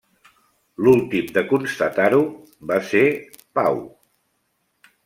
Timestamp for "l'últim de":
0.87-1.43